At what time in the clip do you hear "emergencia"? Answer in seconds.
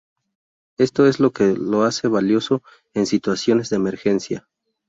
3.75-4.47